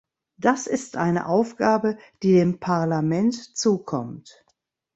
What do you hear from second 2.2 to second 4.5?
die dem Parlament zukommt.